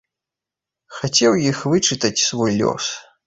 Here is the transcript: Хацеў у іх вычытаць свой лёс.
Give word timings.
Хацеў 0.99 1.31
у 1.37 1.43
іх 1.51 1.61
вычытаць 1.73 2.25
свой 2.29 2.51
лёс. 2.65 2.89